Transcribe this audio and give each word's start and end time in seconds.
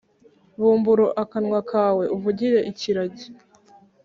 Bumbura 0.59 1.05
akanwa 1.23 1.59
kawe 1.71 2.03
uvugire 2.15 2.59
ikiragi 2.71 3.27